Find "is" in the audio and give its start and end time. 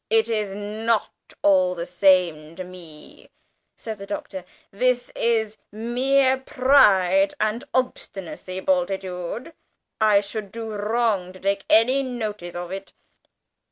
0.29-0.55, 5.15-5.57